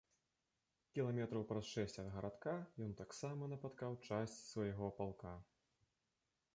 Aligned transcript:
Кіламетраў 0.97 1.43
праз 1.51 1.65
шэсць 1.75 2.01
ад 2.03 2.09
гарадка 2.17 2.55
ён 2.87 2.97
таксама 3.05 3.53
напаткаў 3.55 3.91
часць 4.09 4.35
з 4.37 4.51
свайго 4.53 4.93
палка. 5.03 5.37